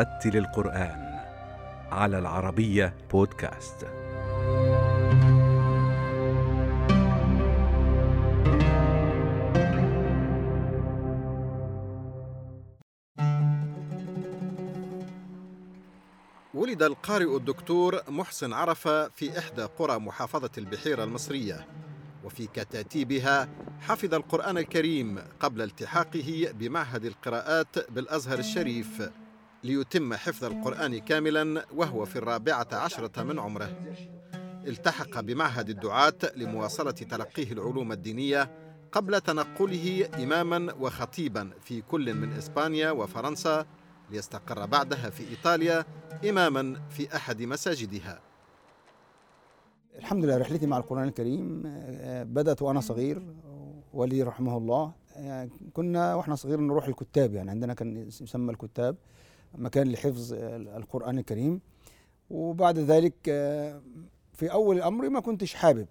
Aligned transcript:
رتل 0.00 0.36
القرآن 0.36 1.20
على 1.92 2.18
العربية 2.18 2.94
بودكاست. 3.10 3.86
ولد 16.54 16.82
القارئ 16.82 17.36
الدكتور 17.36 18.00
محسن 18.08 18.52
عرفة 18.52 19.08
في 19.08 19.38
إحدى 19.38 19.62
قرى 19.62 19.98
محافظة 19.98 20.50
البحيرة 20.58 21.04
المصرية 21.04 21.66
وفي 22.24 22.46
كتاتيبها 22.46 23.48
حفظ 23.80 24.14
القرآن 24.14 24.58
الكريم 24.58 25.18
قبل 25.40 25.62
التحاقه 25.62 26.48
بمعهد 26.54 27.04
القراءات 27.04 27.90
بالأزهر 27.90 28.38
الشريف. 28.38 29.10
ليتم 29.64 30.14
حفظ 30.14 30.44
القرآن 30.44 30.98
كاملا 30.98 31.64
وهو 31.74 32.04
في 32.04 32.16
الرابعة 32.16 32.68
عشرة 32.72 33.22
من 33.22 33.38
عمره. 33.38 33.76
التحق 34.66 35.20
بمعهد 35.20 35.68
الدعاة 35.68 36.18
لمواصلة 36.36 36.90
تلقيه 36.90 37.52
العلوم 37.52 37.92
الدينية 37.92 38.50
قبل 38.92 39.20
تنقله 39.20 40.08
إماما 40.14 40.74
وخطيبا 40.74 41.50
في 41.60 41.82
كل 41.82 42.14
من 42.14 42.32
إسبانيا 42.32 42.90
وفرنسا 42.90 43.66
ليستقر 44.10 44.66
بعدها 44.66 45.10
في 45.10 45.28
إيطاليا 45.30 45.84
إماما 46.28 46.80
في 46.90 47.16
أحد 47.16 47.42
مساجدها. 47.42 48.20
الحمد 49.98 50.24
لله 50.24 50.38
رحلتي 50.38 50.66
مع 50.66 50.76
القرآن 50.76 51.08
الكريم 51.08 51.62
بدأت 52.34 52.62
وأنا 52.62 52.80
صغير 52.80 53.22
والدي 53.92 54.22
رحمه 54.22 54.56
الله. 54.56 54.92
كنا 55.72 56.14
وإحنا 56.14 56.34
صغير 56.34 56.60
نروح 56.60 56.86
الكتاب 56.86 57.34
يعني 57.34 57.50
عندنا 57.50 57.74
كان 57.74 57.96
يسمى 57.96 58.52
الكتاب. 58.52 58.96
مكان 59.54 59.92
لحفظ 59.92 60.32
القرآن 60.76 61.18
الكريم. 61.18 61.60
وبعد 62.30 62.78
ذلك 62.78 63.14
في 64.32 64.52
أول 64.52 64.76
الأمر 64.76 65.08
ما 65.08 65.20
كنتش 65.20 65.54
حابب 65.54 65.86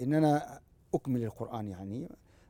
إن 0.00 0.14
أنا 0.14 0.60
أكمل 0.94 1.24
القرآن 1.24 1.68
يعني. 1.68 2.08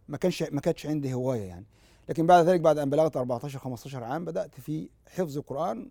ما 0.09 0.17
كانش 0.17 0.43
ما 0.43 0.61
كانتش 0.61 0.87
عندي 0.87 1.15
هواية 1.15 1.43
يعني. 1.43 1.65
لكن 2.09 2.27
بعد 2.27 2.45
ذلك 2.45 2.61
بعد 2.61 2.79
أن 2.79 2.91
بلغت 2.91 3.17
14 3.17 3.59
15 3.59 4.05
عام 4.05 4.25
بدأت 4.25 4.61
في 4.61 4.89
حفظ 5.07 5.39
القرآن 5.39 5.91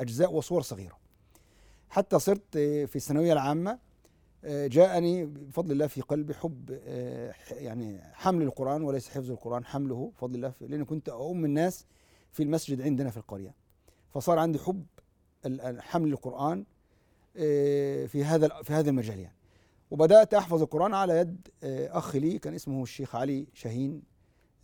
أجزاء 0.00 0.32
وصور 0.32 0.62
صغيرة. 0.62 0.98
حتى 1.88 2.18
صرت 2.18 2.58
في 2.58 2.96
الثانوية 2.96 3.32
العامة 3.32 3.78
جاءني 4.44 5.24
بفضل 5.24 5.72
الله 5.72 5.86
في 5.86 6.00
قلبي 6.00 6.34
حب 6.34 6.70
يعني 7.50 8.00
حمل 8.12 8.42
القرآن 8.42 8.82
وليس 8.82 9.08
حفظ 9.08 9.30
القرآن 9.30 9.64
حمله 9.64 10.12
بفضل 10.16 10.34
الله 10.34 10.52
لأني 10.60 10.84
كنت 10.84 11.08
أؤم 11.08 11.44
الناس 11.44 11.86
في 12.32 12.42
المسجد 12.42 12.82
عندنا 12.82 13.10
في 13.10 13.16
القرية. 13.16 13.54
فصار 14.10 14.38
عندي 14.38 14.58
حب 14.58 14.86
حمل 15.78 16.12
القرآن 16.12 16.64
في 18.06 18.24
هذا 18.24 18.48
في 18.62 18.72
هذا 18.72 18.90
المجال 18.90 19.18
يعني 19.18 19.36
وبدأت 19.90 20.34
أحفظ 20.34 20.62
القرآن 20.62 20.94
على 20.94 21.18
يد 21.18 21.48
أخ 21.62 22.16
لي 22.16 22.38
كان 22.38 22.54
اسمه 22.54 22.82
الشيخ 22.82 23.16
علي 23.16 23.46
شاهين 23.54 24.02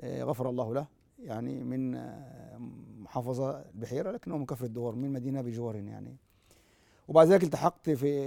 غفر 0.05 0.51
الله 0.51 0.75
له 0.75 0.87
يعني 1.19 1.65
من 1.65 2.01
محافظة 3.03 3.61
البحيرة 3.61 4.11
لكنه 4.11 4.37
من 4.39 4.47
كفر 4.47 4.65
الدوار 4.65 4.95
من 4.95 5.13
مدينة 5.13 5.41
بجوار 5.43 5.77
يعني. 5.77 6.17
وبعد 7.09 7.29
ذلك 7.29 7.45
التحقت 7.45 7.91
في 7.91 8.21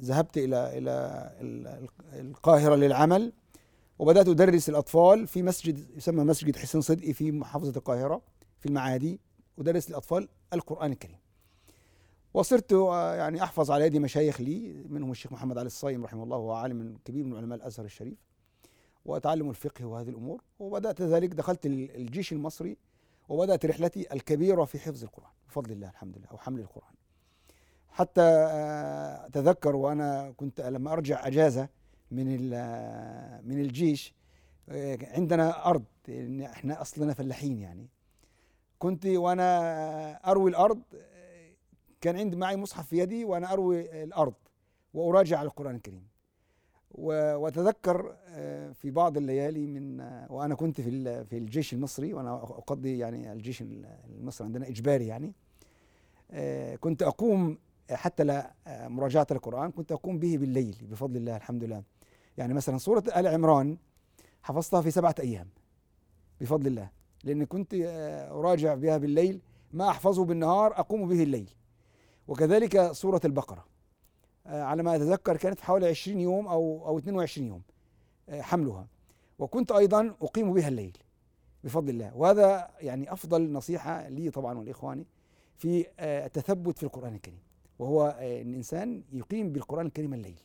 ذهبت 0.00 0.38
إلى 0.38 0.78
إلى 0.78 1.30
القاهرة 2.12 2.74
للعمل. 2.74 3.32
وبدأت 3.98 4.28
أدرس 4.28 4.68
الأطفال 4.68 5.26
في 5.26 5.42
مسجد 5.42 5.96
يسمى 5.96 6.24
مسجد 6.24 6.56
حسين 6.56 6.80
صدقي 6.80 7.12
في 7.12 7.32
محافظة 7.32 7.72
القاهرة 7.76 8.22
في 8.58 8.66
المعادي 8.66 9.20
أدرس 9.58 9.90
الاطفال 9.90 10.28
القرآن 10.52 10.92
الكريم. 10.92 11.18
وصرت 12.34 12.72
يعني 13.16 13.42
أحفظ 13.42 13.70
على 13.70 13.86
يد 13.86 13.96
مشايخ 13.96 14.40
لي 14.40 14.72
منهم 14.88 15.10
الشيخ 15.10 15.32
محمد 15.32 15.58
علي 15.58 15.66
الصايم 15.66 16.04
رحمه 16.04 16.22
الله 16.22 16.36
وهو 16.36 16.52
عالم 16.52 16.98
كبير 17.04 17.24
من 17.24 17.36
علماء 17.36 17.58
الأزهر 17.58 17.86
الشريف 17.86 18.18
وأتعلم 19.04 19.50
الفقه 19.50 19.84
وهذه 19.84 20.08
الأمور 20.08 20.42
وبدأت 20.58 21.02
ذلك 21.02 21.34
دخلت 21.34 21.66
الجيش 21.66 22.32
المصري 22.32 22.76
وبدأت 23.28 23.66
رحلتي 23.66 24.12
الكبيرة 24.12 24.64
في 24.64 24.78
حفظ 24.78 25.02
القرآن 25.02 25.30
بفضل 25.48 25.72
الله 25.72 25.88
الحمد 25.90 26.18
لله 26.18 26.26
أو 26.26 26.38
حمل 26.38 26.60
القرآن. 26.60 26.94
حتى 27.88 28.22
أتذكر 29.26 29.76
وأنا 29.76 30.34
كنت 30.36 30.60
لما 30.60 30.92
أرجع 30.92 31.26
أجازة 31.26 31.68
من 32.12 32.26
من 33.48 33.60
الجيش. 33.60 34.14
عندنا 35.14 35.66
أرض 35.66 35.84
إحنا 36.42 36.80
أصلنا 36.80 37.14
فلاحين 37.14 37.58
يعني. 37.58 37.88
كنت 38.78 39.06
وأنا 39.06 40.30
أروي 40.30 40.50
الأرض 40.50 40.82
كان 42.00 42.16
عندي 42.16 42.36
معي 42.36 42.56
مصحف 42.56 42.88
في 42.88 42.98
يدي 42.98 43.24
وأنا 43.24 43.52
أروي 43.52 44.02
الأرض 44.02 44.34
وأراجع 44.94 45.42
القرآن 45.42 45.74
الكريم. 45.74 46.06
وأتذكر 46.90 48.16
في 48.74 48.90
بعض 48.90 49.16
الليالي 49.16 49.66
من 49.66 50.00
وأنا 50.30 50.54
كنت 50.54 50.80
في 50.80 51.24
في 51.24 51.38
الجيش 51.38 51.72
المصري 51.72 52.14
وأنا 52.14 52.34
أقضي 52.34 52.98
يعني 52.98 53.32
الجيش 53.32 53.62
المصري 53.62 54.46
عندنا 54.46 54.68
إجباري 54.68 55.06
يعني. 55.06 55.32
كنت 56.76 57.02
أقوم 57.02 57.58
حتى 57.90 58.24
لا 58.24 58.54
مراجعة 58.68 59.26
القرآن 59.30 59.70
كنت 59.70 59.92
أقوم 59.92 60.18
به 60.18 60.36
بالليل 60.36 60.76
بفضل 60.82 61.16
الله 61.16 61.36
الحمد 61.36 61.64
لله. 61.64 61.82
يعني 62.38 62.54
مثلا 62.54 62.78
سورة 62.78 63.04
آل 63.16 63.26
عمران 63.26 63.76
حفظتها 64.42 64.80
في 64.80 64.90
سبعة 64.90 65.14
أيام 65.20 65.48
بفضل 66.40 66.66
الله. 66.66 66.90
لأن 67.24 67.44
كنت 67.44 67.74
أراجع 68.30 68.74
بها 68.74 68.98
بالليل 68.98 69.40
ما 69.72 69.88
أحفظه 69.88 70.24
بالنهار 70.24 70.78
أقوم 70.78 71.08
به 71.08 71.22
الليل. 71.22 71.50
وكذلك 72.28 72.92
سورة 72.92 73.20
البقرة 73.24 73.64
على 74.46 74.82
ما 74.82 74.96
أتذكر 74.96 75.36
كانت 75.36 75.60
حوالي 75.60 75.86
20 75.86 76.20
يوم 76.20 76.46
أو 76.46 76.86
أو 76.86 76.98
22 76.98 77.46
يوم 77.46 77.62
حملها. 78.30 78.86
وكنت 79.38 79.72
أيضا 79.72 80.14
أقيم 80.22 80.52
بها 80.52 80.68
الليل 80.68 80.98
بفضل 81.64 81.90
الله. 81.90 82.16
وهذا 82.16 82.70
يعني 82.80 83.12
أفضل 83.12 83.52
نصيحة 83.52 84.08
لي 84.08 84.30
طبعا 84.30 84.58
والإخواني 84.58 85.06
في 85.56 85.86
التثبت 86.00 86.78
في 86.78 86.82
القرآن 86.82 87.14
الكريم. 87.14 87.40
وهو 87.78 88.08
إن 88.08 88.50
الانسان 88.50 89.02
يقيم 89.12 89.52
بالقرآن 89.52 89.86
الكريم 89.86 90.14
الليل. 90.14 90.40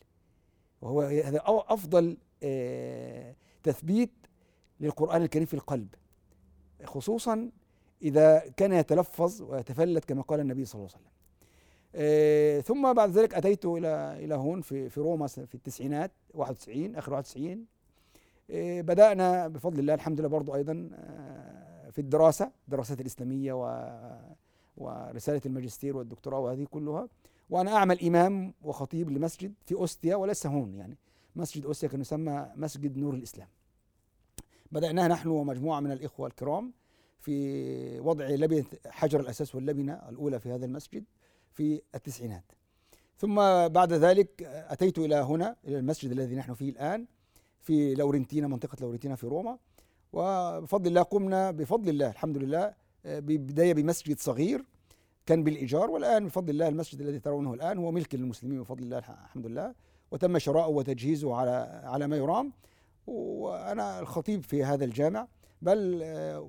وهو 0.82 1.00
هذا 1.00 1.42
أفضل 1.46 2.16
تثبيت 3.62 4.10
للقرآن 4.80 5.22
الكريم 5.22 5.46
في 5.46 5.54
القلب 5.54 5.88
خصوصا 6.84 7.50
إذا 8.02 8.38
كان 8.56 8.72
يتلفظ 8.72 9.42
ويتفلت 9.42 10.04
كما 10.04 10.22
قال 10.22 10.40
النبي 10.40 10.64
صلى 10.64 10.78
الله 10.78 10.90
عليه 10.94 10.98
وسلم. 10.98 11.08
ثم 12.62 12.92
بعد 12.92 13.10
ذلك 13.10 13.34
أتيت 13.34 13.64
إلى 13.64 14.16
إلى 14.24 14.34
هون 14.34 14.60
في 14.60 14.88
في 14.88 15.00
روما 15.00 15.26
في 15.26 15.54
التسعينات 15.54 16.10
91 16.34 16.96
آخر 16.96 17.12
91 17.12 17.66
بدأنا 18.82 19.48
بفضل 19.48 19.78
الله 19.78 19.94
الحمد 19.94 20.20
لله 20.20 20.28
برضو 20.28 20.54
أيضا 20.54 20.88
في 21.90 21.98
الدراسة 21.98 22.50
الدراسات 22.68 23.00
الإسلامية 23.00 23.52
و 23.52 23.88
ورسالة 24.76 25.40
الماجستير 25.46 25.96
والدكتوراه 25.96 26.38
وهذه 26.38 26.66
كلها. 26.70 27.08
وأنا 27.50 27.72
أعمل 27.76 28.06
إمام 28.06 28.54
وخطيب 28.62 29.10
لمسجد 29.10 29.54
في 29.66 29.74
أوستيا 29.74 30.16
وليس 30.16 30.46
هون 30.46 30.74
يعني. 30.74 30.98
مسجد 31.36 31.66
أوستيا 31.66 31.88
كان 31.88 32.00
يسمى 32.00 32.52
مسجد 32.56 32.96
نور 32.96 33.14
الإسلام. 33.14 33.48
بدأناها 34.72 35.08
نحن 35.08 35.28
ومجموعة 35.28 35.80
من 35.80 35.92
الإخوة 35.92 36.26
الكرام 36.26 36.72
في 37.18 38.00
وضع 38.00 38.28
لبنة 38.28 38.64
حجر 38.86 39.20
الأساس 39.20 39.54
واللبنة 39.54 39.92
الأولى 40.08 40.40
في 40.40 40.52
هذا 40.52 40.66
المسجد 40.66 41.04
في 41.52 41.82
التسعينات. 41.94 42.44
ثم 43.18 43.34
بعد 43.68 43.92
ذلك 43.92 44.42
أتيت 44.42 44.98
إلى 44.98 45.14
هنا 45.14 45.56
إلى 45.64 45.78
المسجد 45.78 46.10
الذي 46.10 46.36
نحن 46.36 46.54
فيه 46.54 46.70
الآن 46.70 47.06
في 47.60 47.94
لورنتينا 47.94 48.48
منطقة 48.48 48.76
لورنتينا 48.80 49.14
في 49.14 49.26
روما. 49.26 49.58
وبفضل 50.12 50.86
الله 50.86 51.02
قمنا 51.02 51.50
بفضل 51.50 51.88
الله 51.88 52.10
الحمد 52.10 52.36
لله 52.36 52.74
ببداية 53.04 53.74
بمسجد 53.74 54.18
صغير 54.18 54.64
كان 55.28 55.44
بالإيجار 55.44 55.90
والآن 55.90 56.26
بفضل 56.26 56.50
الله 56.50 56.68
المسجد 56.68 57.00
الذي 57.00 57.18
ترونه 57.18 57.54
الآن 57.54 57.78
هو 57.78 57.92
ملك 57.92 58.14
للمسلمين 58.14 58.60
بفضل 58.60 58.82
الله 58.82 58.98
الحمد 58.98 59.46
لله. 59.46 59.74
وتم 60.10 60.38
شراؤه 60.38 60.68
وتجهيزه 60.68 61.34
على 61.34 61.82
على 61.84 62.06
ما 62.06 62.16
يرام. 62.16 62.52
وأنا 63.06 64.00
الخطيب 64.00 64.42
في 64.42 64.64
هذا 64.64 64.84
الجامع 64.84 65.28
بل 65.62 66.02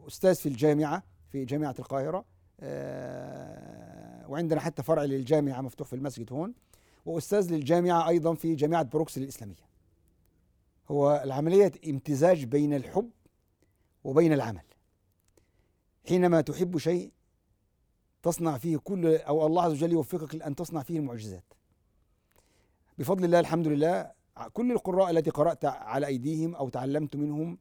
أستاذ 0.07 0.35
في 0.35 0.49
الجامعة 0.49 1.03
في 1.31 1.45
جامعة 1.45 1.75
القاهرة. 1.79 2.25
وعندنا 4.29 4.59
حتى 4.59 4.83
فرع 4.83 5.03
للجامعة 5.03 5.61
مفتوح 5.61 5.87
في 5.87 5.95
المسجد 5.95 6.33
هون. 6.33 6.53
وأستاذ 7.05 7.51
للجامعة 7.53 8.07
أيضا 8.07 8.33
في 8.33 8.55
جامعة 8.55 8.83
بروكسل 8.83 9.23
الإسلامية. 9.23 9.69
هو 10.91 11.21
العملية 11.23 11.71
امتزاج 11.89 12.43
بين 12.43 12.73
الحب 12.73 13.09
وبين 14.03 14.33
العمل. 14.33 14.63
حينما 16.07 16.41
تحب 16.41 16.77
شيء 16.77 17.11
تصنع 18.23 18.57
فيه 18.57 18.77
كل 18.77 19.15
أو 19.15 19.47
الله 19.47 19.63
عز 19.63 19.71
وجل 19.71 19.91
يوفقك 19.91 20.35
لأن 20.35 20.55
تصنع 20.55 20.83
فيه 20.83 20.97
المعجزات. 20.97 21.43
بفضل 22.97 23.25
الله 23.25 23.39
الحمد 23.39 23.67
لله 23.67 24.11
كل 24.53 24.71
القراء 24.71 25.09
التي 25.09 25.29
قرأت 25.29 25.65
على 25.65 26.07
أيديهم 26.07 26.55
أو 26.55 26.69
تعلمت 26.69 27.15
منهم 27.15 27.57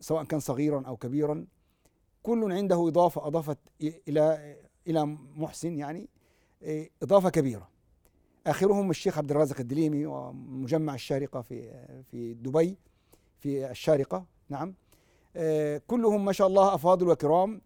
سواء 0.00 0.24
كان 0.24 0.40
صغيرا 0.40 0.82
أو 0.86 0.96
كبيرا 0.96 1.46
كل 2.22 2.52
عنده 2.52 2.88
إضافة 2.88 3.26
أضافت 3.26 3.58
إلى 3.80 4.56
إلى 4.86 5.04
محسن 5.36 5.76
يعني 5.76 6.08
إضافة 7.02 7.30
كبيرة. 7.30 7.68
آخرهم 8.46 8.90
الشيخ 8.90 9.18
عبد 9.18 9.30
الرازق 9.30 9.60
الدليمي 9.60 10.06
ومجمع 10.06 10.94
الشارقة 10.94 11.40
في 11.40 11.84
في 12.10 12.34
دبي 12.34 12.76
في 13.38 13.70
الشارقة 13.70 14.24
نعم. 14.48 14.74
آه، 15.36 15.80
كلهم 15.86 16.24
ما 16.24 16.32
شاء 16.32 16.46
الله 16.46 16.74
أفاضل 16.74 17.08
وكرام. 17.08 17.60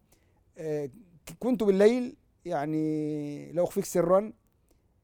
آه، 0.58 0.90
كنت 1.38 1.62
بالليل 1.62 2.16
يعني 2.44 3.52
لا 3.52 3.62
أخفيك 3.64 3.84
سرا 3.84 4.32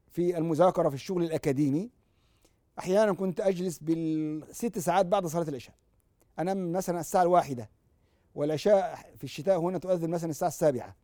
في 0.07 0.37
المذاكرة 0.37 0.89
في 0.89 0.95
الشغل 0.95 1.23
الأكاديمي 1.23 1.89
أحيانا 2.79 3.13
كنت 3.13 3.41
أجلس 3.41 3.79
بالست 3.79 4.79
ساعات 4.79 5.05
بعد 5.05 5.25
صلاة 5.25 5.49
العشاء. 5.49 5.75
أنام 6.39 6.71
مثلا 6.71 6.99
الساعة 6.99 7.21
الواحدة 7.23 7.69
والعشاء 8.35 8.95
في 9.17 9.23
الشتاء 9.23 9.59
هنا 9.59 9.77
تؤذن 9.77 10.09
مثلا 10.09 10.29
الساعة 10.29 10.49
السابعة. 10.49 10.95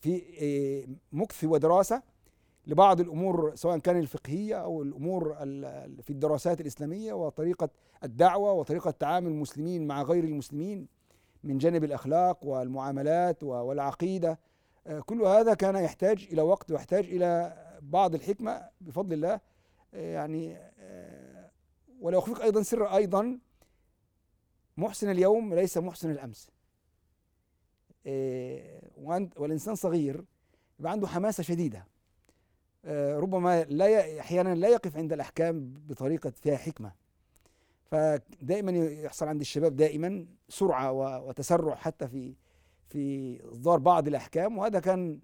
في 0.00 0.22
آه، 0.42 0.94
مكث 1.12 1.44
ودراسة 1.44 2.02
لبعض 2.66 3.00
الأمور 3.00 3.52
سواء 3.54 3.78
كان 3.78 3.96
الفقهية 3.98 4.54
أو 4.54 4.82
الأمور 4.82 5.36
ال- 5.40 6.02
في 6.02 6.10
الدراسات 6.10 6.60
الإسلامية 6.60 7.12
وطريقة 7.12 7.68
الدعوة 8.04 8.52
وطريقة 8.52 8.90
تعامل 8.90 9.30
المسلمين 9.30 9.86
مع 9.86 10.02
غير 10.02 10.24
المسلمين. 10.24 10.86
من 11.44 11.58
جانب 11.58 11.84
الأخلاق 11.84 12.44
والمعاملات 12.44 13.42
والعقيدة. 13.42 14.38
آه، 14.86 15.00
كل 15.00 15.22
هذا 15.22 15.54
كان 15.54 15.76
يحتاج 15.76 16.28
إلى 16.32 16.42
وقت 16.42 16.70
ويحتاج 16.70 17.04
إلى 17.04 17.56
بعض 17.82 18.14
الحكمة 18.14 18.68
بفضل 18.80 19.12
الله. 19.12 19.40
آه، 19.94 20.14
يعني 20.14 20.56
آه، 20.78 21.50
ولا 22.00 22.18
أخفيك 22.18 22.40
أيضا 22.40 22.62
سر 22.62 22.96
أيضا 22.96 23.38
محسن 24.76 25.10
اليوم 25.10 25.54
ليس 25.54 25.78
محسن 25.78 26.10
الأمس. 26.10 26.50
والإنسان 29.36 29.74
صغير 29.74 30.24
يبقى 30.78 30.92
عنده 30.92 31.06
حماسة 31.06 31.42
شديدة. 31.42 31.86
ربما 33.16 33.64
لا 33.64 34.20
أحيانا 34.20 34.54
لا 34.54 34.68
يقف 34.68 34.96
عند 34.96 35.12
الأحكام 35.12 35.74
بطريقة 35.86 36.30
فيها 36.30 36.56
حكمة. 36.56 36.92
فدائما 37.98 38.72
يحصل 38.86 39.28
عند 39.28 39.40
الشباب 39.40 39.76
دائما 39.76 40.26
سرعة 40.48 40.92
و- 40.92 41.28
وتسرع 41.28 41.74
حتى 41.74 42.08
في 42.08 42.34
في 42.88 43.40
إصدار 43.52 43.78
بعض 43.78 44.08
الأحكام 44.08 44.58
وهذا 44.58 44.80
كان 44.80 45.20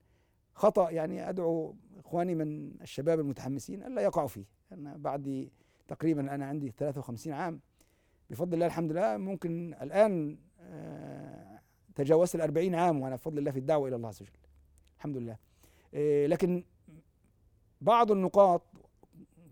خطأ 0.54 0.90
يعني 0.90 1.28
أدعو 1.28 1.76
إخواني 1.98 2.34
من 2.34 2.80
الشباب 2.82 3.20
المتحمسين 3.20 3.82
ألا 3.82 4.02
يقعوا 4.02 4.28
فيه. 4.28 4.44
أنا 4.72 4.96
بعد 4.96 5.50
تقريبا 5.88 6.34
أنا 6.34 6.46
عندي 6.46 6.70
53 6.70 7.32
عام. 7.32 7.60
بفضل 8.30 8.54
الله 8.54 8.66
الحمد 8.66 8.92
لله 8.92 9.16
ممكن 9.16 9.74
الآن 9.82 10.38
آه، 10.60 11.60
تجاوزت 11.94 12.34
الأربعين 12.34 12.74
عام 12.74 13.00
وأنا 13.00 13.14
بفضل 13.16 13.38
الله 13.38 13.50
في 13.50 13.58
الدعوة 13.58 13.88
إلى 13.88 13.96
الله 13.96 14.08
عز 14.08 14.22
وجل. 14.22 14.32
الحمد 14.96 15.16
لله. 15.16 15.36
آه، 15.94 16.26
لكن 16.26 16.64
بعض 17.80 18.10
النقاط 18.10 18.62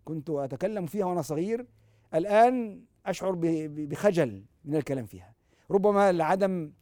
كنت 0.05 0.31
أتكلم 0.31 0.87
فيها 0.87 1.05
وأنا 1.07 1.23
صغير. 1.23 1.67
الآن 2.15 2.85
أشعر 3.07 3.35
بخجل 3.69 4.45
من 4.65 4.77
الكلام 4.77 5.07
فيها. 5.07 5.35
ربما 5.71 6.13
لعدم 6.13 6.73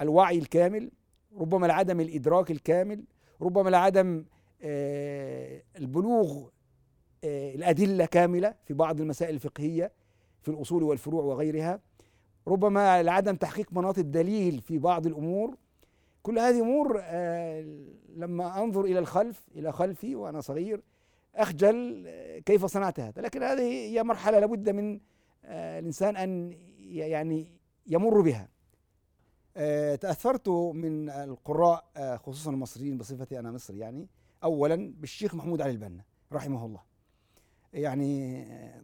الوعي 0.00 0.38
الكامل 0.38 0.90
ربما 1.36 1.66
لعدم 1.66 2.00
الإدراك 2.00 2.50
الكامل 2.50 3.04
ربما 3.42 3.70
لعدم 3.70 4.24
آه، 4.62 5.62
البلوغ 5.76 6.48
آه، 7.24 7.54
الأدلة 7.54 8.06
كاملة 8.06 8.54
في 8.64 8.74
بعض 8.74 9.00
المسائل 9.00 9.34
الفقهية 9.34 9.92
في 10.42 10.48
الأصول 10.48 10.82
والفروع 10.82 11.22
وغيرها. 11.22 11.80
ربما 12.48 13.02
لعدم 13.02 13.36
تحقيق 13.36 13.72
مناط 13.72 13.98
الدليل 13.98 14.60
في 14.60 14.78
بعض 14.78 15.06
الأمور. 15.06 15.56
كل 16.22 16.38
هذه 16.38 16.60
أمور 16.60 17.00
آه، 17.02 17.66
لما 18.16 18.62
أنظر 18.62 18.84
إلى 18.84 18.98
الخلف 18.98 19.48
إلى 19.56 19.72
خلفي 19.72 20.14
وأنا 20.14 20.40
صغير 20.40 20.82
أخجل 21.34 22.10
كيف 22.46 22.64
صنعت 22.64 23.00
هذا 23.00 23.22
لكن 23.22 23.42
هذه 23.42 23.62
هي 23.62 24.02
مرحلة 24.02 24.38
لابد 24.38 24.70
من 24.70 25.00
الإنسان 25.48 26.16
أن 26.16 26.52
يعني 26.78 27.58
يمر 27.86 28.20
بها. 28.20 28.48
آه، 29.56 29.94
تأثرت 29.94 30.48
من 30.48 31.10
القراء 31.10 31.90
آه، 31.96 32.16
خصوصا 32.16 32.50
المصريين 32.50 32.98
بصفتي 32.98 33.38
أنا 33.38 33.52
مصري 33.52 33.78
يعني 33.78 34.08
أولا 34.44 34.92
بالشيخ 34.96 35.34
محمود 35.34 35.60
علي 35.60 35.70
البنا 35.70 36.04
رحمه 36.32 36.66
الله. 36.66 36.80
يعني 37.72 38.42
آه، 38.42 38.82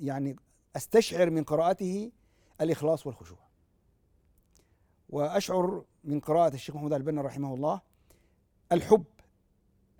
يعني 0.00 0.36
أستشعر 0.76 1.30
من 1.30 1.44
قراءته 1.44 2.12
الإخلاص 2.60 3.06
والخشوع. 3.06 3.38
وأشعر 5.08 5.84
من 6.04 6.20
قراءة 6.20 6.54
الشيخ 6.54 6.76
محمود 6.76 6.92
علي 6.92 7.00
البنا 7.00 7.22
رحمه 7.22 7.54
الله 7.54 7.80
الحب 8.72 9.04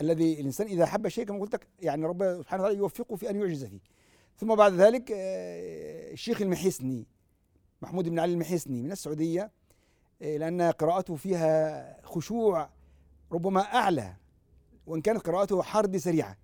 الذي 0.01 0.41
الإنسان 0.41 0.67
إذا 0.67 0.87
حب 0.87 1.09
شيء 1.09 1.25
كما 1.25 1.41
قلت 1.41 1.55
لك 1.55 1.67
يعني 1.81 2.07
ربنا 2.07 2.39
سبحانه 2.39 2.63
وتعالى 2.63 2.79
يوفقه 2.79 3.17
في 3.17 3.31
أن 3.31 3.37
يعجز 3.37 3.65
فيه. 3.65 3.81
ثم 4.41 4.55
بعد 4.55 4.75
ذلك 4.75 5.13
آه، 5.13 6.13
الشيخ 6.13 6.43
المحسني 6.43 7.07
محمود 7.83 8.09
بن 8.09 8.19
علي 8.19 8.33
المحسني 8.33 8.83
من 8.83 8.93
السعودية 8.93 9.51
آه، 10.23 10.37
لأن 10.37 10.63
قراءته 10.63 11.17
فيها 11.17 11.97
خشوع 12.05 12.69
ربما 13.33 13.61
أعلى 13.61 14.15
وإن 14.87 15.01
كانت 15.01 15.27
قراءته 15.27 15.63
حرد 15.63 15.97
سريعة. 15.97 16.37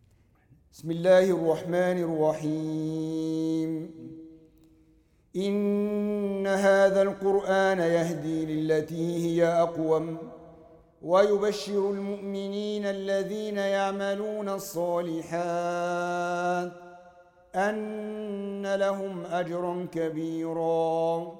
بسم 0.72 0.90
الله 0.90 1.30
الرحمن 1.30 1.98
الرحيم. 2.02 3.90
إن 5.36 6.46
هذا 6.46 7.02
القرآن 7.02 7.78
يهدي 7.78 8.46
للتي 8.46 9.26
هي 9.26 9.46
أقوم 9.46 10.18
ويبشر 11.02 11.90
المؤمنين 11.90 12.86
الذين 12.86 13.56
يعملون 13.56 14.48
الصالحات 14.48 15.66
أن 17.56 18.74
لهم 18.74 19.24
أجرا 19.26 19.86
كبيرا 19.92 21.32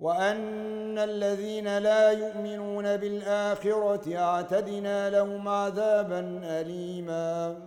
وأن 0.00 0.98
الذين 0.98 1.78
لا 1.78 2.10
يؤمنون 2.10 2.96
بالآخرة 2.96 4.16
أعتدنا 4.16 5.10
لهم 5.10 5.48
عذابا 5.48 6.40
أليما. 6.44 7.58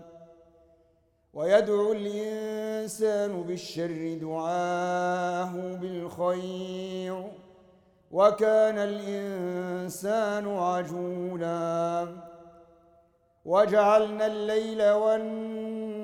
ويدعو 1.34 1.92
الإنسان 1.92 3.44
بالشر 3.44 4.18
دعاءه 4.22 5.78
بالخير 5.81 7.24
وكان 8.12 8.78
الإنسان 8.78 10.57
عجولا. 10.57 12.07
وجعلنا 13.45 14.26
الليل 14.26 14.90
والنهار 14.92 15.67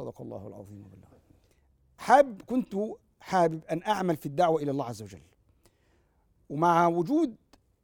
صدق 0.00 0.20
الله 0.20 0.46
العظيم 0.46 0.82
بالله 0.82 1.08
حابب 1.98 2.42
كنت 2.42 2.76
حابب 3.20 3.64
أن 3.64 3.82
أعمل 3.82 4.16
في 4.16 4.26
الدعوة 4.26 4.62
إلى 4.62 4.70
الله 4.70 4.84
عز 4.84 5.02
وجل. 5.02 5.22
ومع 6.50 6.86
وجود 6.86 7.36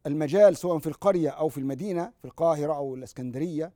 المجال 0.06 0.56
سواء 0.56 0.78
في 0.78 0.86
القرية 0.86 1.30
أو 1.30 1.48
في 1.48 1.58
المدينة 1.58 2.12
في 2.18 2.24
القاهرة 2.24 2.72
أو 2.72 2.94
الإسكندرية 2.94 3.72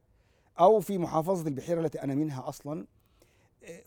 أو 0.61 0.81
في 0.81 0.99
محافظة 0.99 1.49
البحيرة 1.49 1.81
التي 1.81 2.03
أنا 2.03 2.15
منها 2.15 2.49
أصلا 2.49 2.87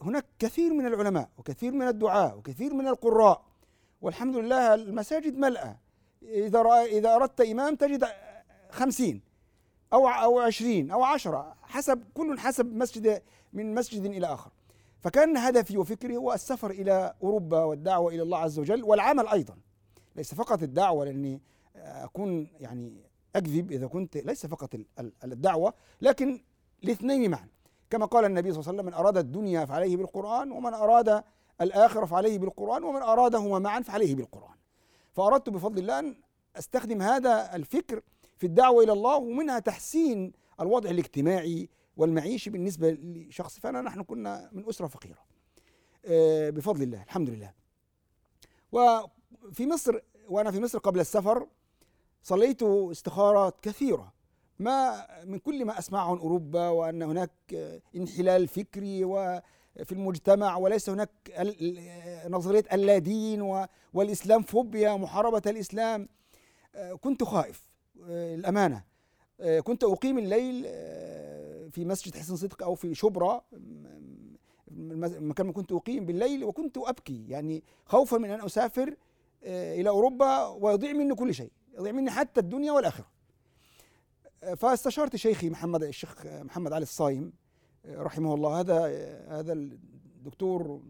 هناك 0.01 0.25
كثير 0.39 0.73
من 0.73 0.85
العلماء 0.85 1.29
وكثير 1.37 1.71
من 1.71 1.87
الدعاة 1.87 2.35
وكثير 2.35 2.73
من 2.73 2.87
القراء. 2.87 3.43
والحمد 4.01 4.35
لله 4.35 4.73
المساجد 4.73 5.37
ملأة. 5.37 5.77
إذا 6.23 6.61
إذا 6.83 7.15
أردت 7.15 7.41
إمام 7.41 7.75
تجد 7.75 8.07
خمسين 8.69 9.21
أو 9.93 10.07
أو 10.07 10.39
عشرين 10.39 10.91
أو 10.91 11.03
عشرة 11.03 11.55
حسب 11.63 12.03
كل 12.13 12.39
حسب 12.39 12.65
مسجد 12.65 13.21
من 13.53 13.73
مسجد 13.73 14.05
إلى 14.05 14.27
آخر. 14.27 14.51
فكان 14.99 15.37
هدفي 15.37 15.77
وفكري 15.77 16.17
هو 16.17 16.33
السفر 16.33 16.71
إلى 16.71 17.13
أوروبا 17.23 17.63
والدعوة 17.63 18.13
إلى 18.13 18.21
الله 18.21 18.37
عز 18.37 18.59
وجل 18.59 18.83
والعمل 18.83 19.27
أيضا. 19.27 19.57
ليس 20.15 20.33
فقط 20.33 20.63
الدعوة 20.63 21.05
لأني 21.05 21.41
أكون 21.75 22.47
يعني 22.59 23.03
أكذب 23.35 23.71
إذا 23.71 23.87
كنت 23.87 24.17
ليس 24.17 24.45
فقط 24.45 24.69
الدعوة 25.23 25.73
لكن 26.01 26.41
الاثنين 26.83 27.31
معا. 27.31 27.47
كما 27.89 28.05
قال 28.05 28.25
النبي 28.25 28.51
صلى 28.51 28.59
الله 28.59 28.69
عليه 28.69 28.79
وسلم 28.79 28.85
من 28.85 28.93
أراد 28.93 29.17
الدنيا 29.17 29.65
فعليه 29.65 29.97
بالقرآن 29.97 30.51
ومن 30.51 30.73
أراد 30.73 31.23
الآخرة 31.61 32.05
فعليه 32.05 32.39
بالقرآن 32.39 32.83
ومن 32.83 33.01
أرادهما 33.01 33.59
معا 33.59 33.81
فعليه 33.81 34.15
بالقرآن. 34.15 34.55
فأردت 35.11 35.49
بفضل 35.49 35.77
الله 35.77 35.99
أن 35.99 36.15
أستخدم 36.55 37.01
هذا 37.01 37.55
الفكر 37.55 38.01
في 38.37 38.47
الدعوة 38.47 38.83
إلى 38.83 38.91
الله 38.91 39.17
ومنها 39.17 39.59
تحسين 39.59 40.31
الوضع 40.61 40.89
الاجتماعي 40.89 41.69
والمعيشي 41.97 42.49
بالنسبة 42.49 42.91
لشخص 42.91 43.59
فأنا 43.59 43.81
نحن 43.81 44.03
كنا 44.03 44.49
من 44.51 44.69
أسرة 44.69 44.87
فقيرة. 44.87 45.25
بفضل 46.51 46.83
الله 46.83 47.03
الحمد 47.03 47.29
لله. 47.29 47.53
وفي 48.71 49.67
مصر 49.67 49.99
وأنا 50.27 50.51
في 50.51 50.59
مصر 50.59 50.79
قبل 50.79 50.99
السفر 50.99 51.47
صليت 52.23 52.63
استخارات 52.63 53.59
كثيرة. 53.61 54.13
ما 54.59 55.07
من 55.25 55.39
كل 55.39 55.65
ما 55.65 55.79
أسمعه 55.79 56.11
عن 56.11 56.17
أوروبا 56.17 56.67
وأن 56.67 57.01
هناك 57.01 57.31
انحلال 57.95 58.47
فكري 58.47 59.03
وفي 59.03 59.91
المجتمع 59.91 60.57
وليس 60.57 60.89
هناك 60.89 61.09
نظرية 62.27 62.63
اللادين 62.73 63.67
والإسلام 63.93 64.41
فوبيا 64.41 64.95
محاربة 64.95 65.41
الإسلام. 65.47 66.09
كنت 67.01 67.23
خائف 67.23 67.63
الأمانة. 68.09 68.83
كنت 69.63 69.83
أقيم 69.83 70.17
الليل 70.17 70.65
في 71.71 71.85
مسجد 71.85 72.15
حسن 72.15 72.35
صدق 72.35 72.63
أو 72.63 72.75
في 72.75 72.95
شبرا 72.95 73.41
المكان 74.71 75.47
ما 75.47 75.53
كنت 75.53 75.71
أقيم 75.71 76.05
بالليل 76.05 76.43
وكنت 76.43 76.77
أبكي. 76.77 77.25
يعني 77.27 77.63
خوفا 77.85 78.17
من 78.17 78.29
أن 78.29 78.41
أسافر 78.41 78.95
إلى 79.43 79.89
أوروبا 79.89 80.45
ويضيع 80.47 80.93
مني 80.93 81.15
كل 81.15 81.33
شيء 81.33 81.51
يضيع 81.77 81.91
مني 81.91 82.11
حتى 82.11 82.39
الدنيا 82.39 82.71
والآخرة. 82.71 83.05
فاستشرت 84.57 85.15
شيخي 85.15 85.49
محمد 85.49 85.83
الشيخ 85.83 86.25
محمد 86.25 86.73
علي 86.73 86.83
الصايم 86.83 87.33
رحمه 87.85 88.33
الله. 88.33 88.59
هذا 88.59 88.85
هذا 89.27 89.53
الدكتور 89.53 90.81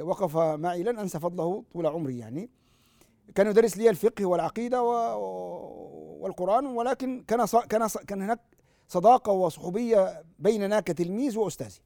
وقف 0.00 0.36
معي 0.36 0.82
لن 0.82 0.98
أنسى 0.98 1.20
فضله 1.20 1.64
طول 1.72 1.86
عمري 1.86 2.18
يعني. 2.18 2.50
كان 3.34 3.46
يدرس 3.46 3.76
لي 3.76 3.90
الفقه 3.90 4.26
والعقيدة 4.26 4.82
والقرآن 6.20 6.66
ولكن 6.66 7.24
كان 7.28 7.46
كان 7.68 7.88
كان 8.06 8.22
هناك 8.22 8.40
صداقة 8.88 9.32
وصحوبية 9.32 10.24
بيننا 10.38 10.80
كتلميذ 10.80 11.38
وأستاذي 11.38 11.80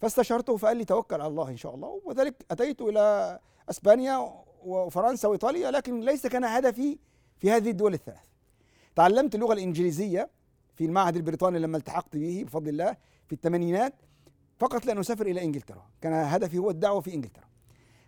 فاستشرته 0.00 0.56
فقال 0.56 0.76
لي 0.76 0.84
توكل 0.84 1.20
على 1.20 1.26
الله 1.26 1.48
إن 1.48 1.56
شاء 1.56 1.74
الله 1.74 2.00
وذلك 2.04 2.34
أتيت 2.50 2.80
إلى 2.80 3.38
إسبانيا 3.70 4.32
وفرنسا 4.64 5.28
وإيطاليا 5.28 5.70
لكن 5.70 6.00
ليس 6.00 6.26
كان 6.26 6.44
هدفي 6.44 6.98
في 7.38 7.50
هذه 7.50 7.70
الدول 7.70 7.94
الثلاث 7.94 8.26
تعلمت 8.96 9.34
اللغة 9.34 9.52
الإنجليزية 9.52 10.30
في 10.74 10.84
المعهد 10.84 11.16
البريطاني 11.16 11.58
لما 11.58 11.76
التحقت 11.76 12.16
به 12.16 12.44
بفضل 12.46 12.68
الله 12.68 12.96
في 13.26 13.32
الثمانينات 13.32 13.94
فقط 14.58 14.86
لأن 14.86 14.98
أسافر 14.98 15.26
إلى 15.26 15.44
إنجلترا 15.44 15.86
كان 16.00 16.12
هدفي 16.12 16.58
هو 16.58 16.70
الدعوة 16.70 17.00
في 17.00 17.14
إنجلترا 17.14 17.44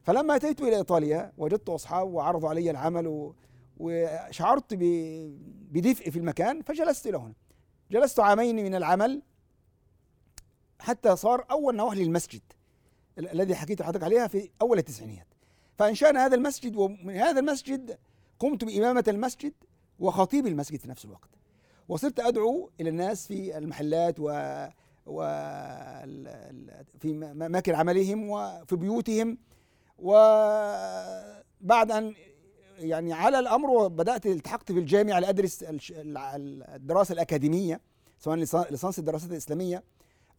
فلما 0.02 0.36
أتيت 0.36 0.60
إلى 0.60 0.76
إيطاليا 0.76 1.32
وجدت 1.38 1.68
أصحاب 1.68 2.12
وعرضوا 2.12 2.48
علي 2.48 2.70
العمل. 2.70 3.32
وشعرت. 3.76 4.74
بدفء 5.70 6.10
في 6.10 6.18
المكان 6.18 6.62
فجلست 6.62 7.06
إلى 7.06 7.16
هنا 7.16 7.34
جلست 7.90 8.20
عامين 8.20 8.56
من 8.56 8.74
العمل 8.74 9.22
حتى 10.78 11.16
صار 11.16 11.46
أول 11.50 11.76
نواح 11.76 11.94
للمسجد 11.94 12.40
الذي 13.18 13.54
حكيت 13.54 13.80
لحضرتك 13.80 14.02
عليها 14.02 14.26
في 14.26 14.50
أول 14.62 14.78
التسعينيات. 14.78 15.26
فأنشأنا 15.78 16.26
هذا 16.26 16.34
المسجد 16.34 16.76
ومن 16.76 17.16
هذا 17.16 17.40
المسجد 17.40 17.98
قمت 18.38 18.64
بإمامة 18.64 19.04
المسجد 19.08 19.52
وخطيب 19.98 20.46
المسجد 20.46 20.80
في 20.80 20.88
نفس 20.88 21.04
الوقت. 21.04 21.28
وصرت 21.88 22.20
أدعو 22.20 22.70
إلى 22.80 22.88
الناس 22.90 23.26
في 23.26 23.58
المحلات 23.58 24.14
و 24.18 24.30
و 25.06 25.22
في 27.00 27.30
اماكن 27.32 27.74
عملهم 27.74 28.30
وفي 28.30 28.76
بيوتهم. 28.76 29.38
وبعد 29.98 31.90
أن 31.90 32.14
يعني 32.80 33.12
على 33.12 33.38
الأمر 33.38 33.70
وبدأت 33.70 34.26
التحقت 34.26 34.72
بالجامعة 34.72 35.20
لأدرس 35.20 35.64
الدراسة 35.68 37.12
الأكاديمية 37.12 37.80
سواء 38.18 38.36
ليسانس 38.70 38.98
الدراسات 38.98 39.30
الإسلامية 39.30 39.82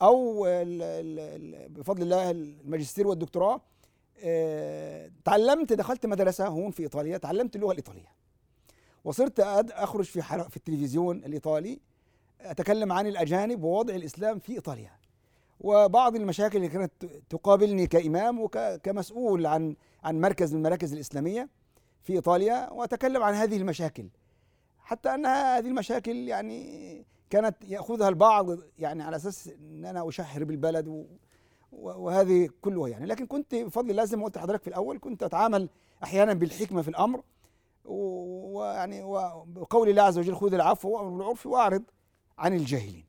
أو 0.02 0.44
بفضل 1.70 2.02
الله 2.02 2.32
الماجستير 2.32 3.08
والدكتوراه. 3.08 3.62
تعلمت 5.26 5.74
دخلت 5.74 6.06
مدرسة 6.06 6.48
هون 6.48 6.72
في 6.72 6.84
إيطاليا 6.84 7.18
تعلمت 7.18 7.56
اللغة 7.56 7.72
الإيطالية. 7.72 8.12
وصرت 9.04 9.40
أخرج 9.40 10.06
في 10.06 10.22
في 10.22 10.58
التلفزيون 10.58 11.18
الإيطالي 11.18 11.80
أتكلم 12.42 12.92
عن 12.92 13.08
الأجانب 13.08 13.64
ووضع 13.64 13.96
الإسلام 13.96 14.40
في 14.40 14.54
إيطاليا. 14.54 14.92
وبعض 15.60 16.16
المشاكل 16.16 16.58
اللي 16.58 16.70
كانت 16.70 16.92
تقابلني 17.30 17.88
كإمام 17.88 18.40
وكمسؤول 18.42 19.46
عن 19.46 19.76
عن 20.04 20.22
مركز 20.22 20.54
من 20.54 20.58
المراكز 20.58 20.94
الإسلامية 20.94 21.50
في 22.04 22.14
إيطاليا 22.14 22.70
وأتكلم 22.72 23.24
عن 23.24 23.34
هذه 23.34 23.58
المشاكل 23.58 24.10
حتى 24.80 25.16
أنها 25.16 25.58
هذه 25.58 25.68
المشاكل 25.68 26.16
يعني 26.16 27.06
كانت 27.30 27.56
يأخذها 27.68 28.10
البعض 28.10 28.58
يعني 28.80 29.04
على 29.04 29.16
أساس 29.16 29.48
إن 29.48 29.86
أنا 29.86 30.08
اشهر 30.10 30.44
بالبلد 30.44 31.08
وهذه 31.72 32.50
كلها 32.62 32.88
يعني 32.88 33.06
لكن 33.06 33.26
كنت 33.26 33.56
بفضل 33.56 33.90
الله 33.92 34.06
زي 34.06 34.18
ما 34.18 34.26
قلت 34.26 34.38
لحضرتك 34.38 34.62
في 34.62 34.68
الأول 34.68 35.00
كنت 35.00 35.24
أتعامل 35.24 35.70
أحيانا 36.04 36.34
بالحكمة 36.34 36.82
في 36.82 36.88
الأمر 36.88 37.24
ويعني 37.86 39.04
وقول 39.04 39.90
الله 39.90 40.02
عز 40.02 40.18
وجل 40.18 40.36
خذ 40.36 40.54
العفو 40.54 40.90
وأمر 40.90 41.10
بالعرف 41.10 41.46
وأعرض 41.46 41.84
عن 42.38 42.54
الجاهلين. 42.54 43.06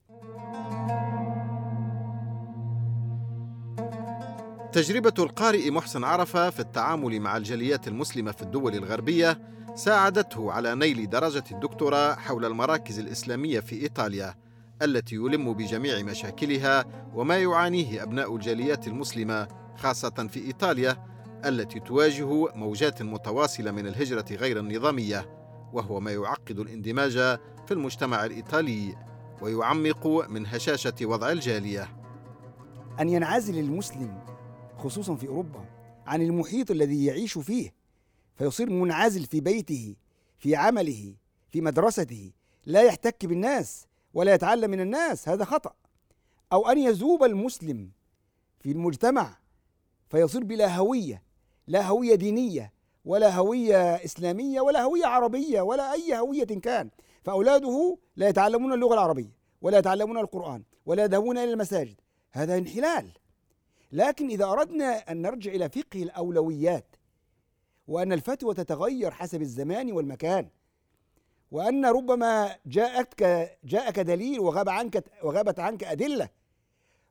تجربة 4.73 5.13
القارئ 5.19 5.71
محسن 5.71 6.05
عرفة 6.05 6.51
في 6.51 6.61
التعامل 6.61 7.21
مع 7.21 7.37
الجاليات 7.37 7.89
المسلمة 7.89 8.33
في 8.33 8.43
الدول 8.43 8.75
الغربية 8.75 9.39
ساعدته 9.75 10.53
على 10.53 10.75
نيل 10.75 11.11
درجة 11.11 11.45
الدكتوراه 11.53 12.15
حول 12.15 12.45
المراكز 12.45 12.99
الإسلامية 12.99 13.61
في 13.61 13.83
إيطاليا 13.83 14.35
التي 14.83 15.15
يلم 15.15 15.55
بجميع 15.55 16.03
مشاكلها 16.03 16.85
وما 17.15 17.39
يعانيه 17.39 18.03
أبناء 18.03 18.35
الجاليات 18.37 18.89
المسلمة 18.89 19.49
خاصة 19.77 20.29
في 20.31 20.47
إيطاليا 20.47 20.97
التي 21.45 21.81
تواجه 21.81 22.57
موجات 22.57 23.03
متواصلة 23.03 23.71
من 23.71 23.87
الهجرة 23.87 24.27
غير 24.31 24.59
النظامية 24.59 25.29
وهو 25.73 26.01
ما 26.01 26.11
يعقد 26.13 26.59
الاندماج 26.59 27.13
في 27.67 27.71
المجتمع 27.71 28.25
الإيطالي 28.25 28.97
ويعمق 29.43 30.07
من 30.07 30.47
هشاشة 30.47 30.95
وضع 31.03 31.31
الجالية. 31.31 31.89
أن 33.01 33.09
ينعزل 33.09 33.59
المسلم 33.59 34.32
خصوصا 34.83 35.15
في 35.15 35.29
أوروبا 35.29 35.65
عن 36.07 36.23
المحيط 36.23 36.71
الذي 36.71 37.05
يعيش 37.05 37.39
فيه 37.39 37.75
فيصير 38.35 38.71
منعزل 38.71 39.25
في 39.25 39.41
بيته 39.41 39.95
في 40.39 40.57
عمله 40.57 41.15
في 41.51 41.61
مدرسته 41.61 42.33
لا 42.67 42.83
يحتك 42.83 43.27
بالناس 43.27 43.87
ولا 44.15 44.35
يتعلم 44.35 44.71
من 44.71 44.81
الناس 44.81 45.29
هذا 45.29 45.45
خطأ. 45.45 45.75
أو 46.53 46.69
أن 46.69 46.79
يذوب 46.79 47.25
المسلم 47.25 47.91
في 48.61 48.73
المجتمع 48.73 49.39
فيصير 50.09 50.45
بلا 50.45 50.77
هوية 50.77 51.23
لا 51.67 51.87
هوية 51.87 52.15
دينية 52.15 52.73
ولا 53.05 53.37
هوية 53.37 53.95
إسلامية 53.95 54.61
ولا 54.61 54.83
هوية 54.83 55.07
عربية 55.07 55.61
ولا 55.61 55.93
أي 55.93 56.19
هوية 56.19 56.45
كان. 56.45 56.91
فأولاده 57.23 57.99
لا 58.17 58.29
يتعلمون 58.29 58.73
اللغة 58.73 58.95
العربية 58.95 59.37
ولا 59.63 59.79
يتعلمون 59.79 60.19
القرآن 60.19 60.63
ولا 60.87 61.05
يذهبون 61.05 61.39
إلى 61.39 61.53
المساجد. 61.53 62.01
هذا 62.33 62.59
انحلال. 62.59 63.22
لكن 63.93 64.29
إذا 64.29 64.45
أردنا 64.45 65.13
أن 65.13 65.23
نرجع 65.23 65.53
إلى 65.53 65.69
فقه 65.69 66.03
الأولويات 66.03 66.97
وأن 67.87 68.13
الفتوى 68.13 68.55
تتغير 68.55 69.11
حسب 69.11 69.43
الزمان 69.43 69.93
والمكان 69.93 70.49
وأن 71.51 71.87
ربما 71.87 72.57
جاءتك 72.67 73.51
جاءك 73.65 74.01
دليل 74.01 74.41
وغاب 74.41 74.69
عنك 74.69 75.05
وغابت 75.23 75.59
عنك 75.59 75.85
أدلة 75.85 76.29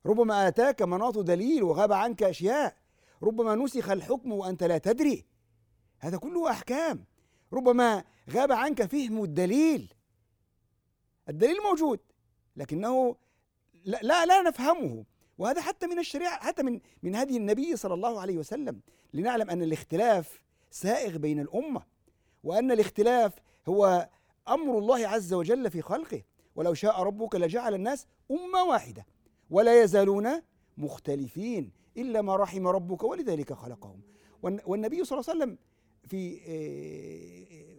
ربما 0.06 0.48
آتاك 0.48 0.82
مناط 0.82 1.18
دليل 1.18 1.64
وغاب 1.64 1.94
عنك 1.94 2.24
أشياء 2.24 2.76
ربما 3.24 3.56
نسخ 3.56 3.90
الحكم 3.90 4.32
وأنت 4.32 4.64
لا 4.64 4.78
تدري. 4.78 5.26
هذا 6.00 6.18
كله 6.18 6.52
أحكام. 6.52 7.06
ربما 7.54 8.04
غاب 8.30 8.52
عنك 8.52 8.86
فهم 8.86 9.24
الدليل. 9.24 9.94
الدليل 11.30 11.58
موجود 11.70 12.00
لكنه 12.56 13.16
لا 13.86 14.00
لا, 14.02 14.26
لا 14.26 14.42
نفهمه. 14.42 15.06
وهذا 15.38 15.62
حتى 15.62 15.88
من 15.88 16.00
الشريعة 16.00 16.40
حتى 16.40 16.64
من 16.64 16.80
من 17.04 17.16
هدي 17.16 17.38
النبي 17.38 17.76
صلى 17.76 17.94
الله 17.94 18.22
عليه 18.22 18.38
وسلم. 18.38 18.82
لنعلم 19.14 19.50
أن 19.50 19.64
الاختلاف 19.64 20.44
سائغ 20.72 21.18
بين 21.18 21.40
الأمة 21.40 21.84
وأن 22.44 22.72
الاختلاف 22.72 23.34
هو 23.68 24.10
أمر 24.48 24.78
الله 24.78 25.08
عز 25.08 25.34
وجل 25.34 25.72
في 25.72 25.82
خلقه. 25.82 26.22
ولو 26.56 26.74
شاء 26.74 27.02
ربك 27.04 27.36
لجعل 27.36 27.74
الناس 27.74 28.08
أمة 28.32 28.64
واحدة 28.64 29.06
ولا 29.50 29.84
يزالون 29.84 30.42
مختلفين 30.78 31.72
إلا 31.98 32.22
ما 32.22 32.36
رحم 32.36 32.68
ربك 32.68 33.04
ولذلك 33.04 33.54
خلقهم. 33.54 34.02
والنبي 34.42 35.04
صلى 35.04 35.20
الله 35.20 35.30
عليه 35.30 35.40
وسلم 35.44 35.58
في 36.08 36.40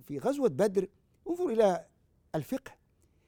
في 0.00 0.18
غزوة 0.18 0.48
بدر 0.48 0.88
انظر 1.28 1.48
إلى 1.48 1.86
الفقه. 2.34 2.72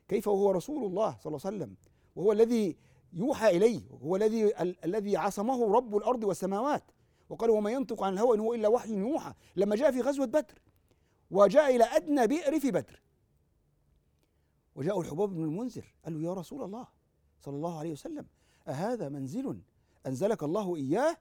كيف 0.08 0.28
وهو 0.28 0.50
رسول 0.50 0.84
الله 0.84 1.16
صلى 1.20 1.30
الله 1.30 1.40
عليه 1.44 1.56
وسلم؟ 1.56 1.76
وهو 2.16 2.32
الذي 2.32 2.76
يوحى 3.14 3.56
إليه 3.56 3.82
هو 4.02 4.16
الذي 4.16 4.52
الذي 4.60 5.16
عصمه 5.16 5.72
رب 5.72 5.96
الأرض 5.96 6.24
والسماوات. 6.24 6.84
وقال 7.28 7.50
وما 7.50 7.70
ينطق 7.70 8.02
عن 8.02 8.12
الهوى 8.12 8.36
إن 8.36 8.40
هو 8.40 8.54
إلا 8.54 8.68
وحي 8.68 8.94
يوحى. 8.94 9.34
لما 9.56 9.76
جاء 9.76 9.92
في 9.92 10.00
غزوة 10.00 10.26
بدر 10.26 10.58
وجاء 11.30 11.76
إلى 11.76 11.84
أدنى 11.84 12.26
بئر 12.26 12.60
في 12.60 12.70
بدر. 12.70 13.02
وجاء 14.74 15.00
الحباب 15.00 15.28
بن 15.28 15.44
المنذر 15.44 15.94
قال 16.04 16.14
له 16.14 16.28
يا 16.28 16.34
رسول 16.34 16.62
الله 16.62 16.86
صلى 17.40 17.56
الله 17.56 17.78
عليه 17.78 17.92
وسلم 17.92 18.26
أهذا 18.68 19.08
منزل 19.08 19.60
أنزلك 20.06 20.42
الله 20.42 20.76
إياه؟ 20.76 21.16